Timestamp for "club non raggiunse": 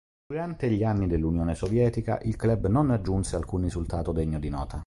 2.35-3.35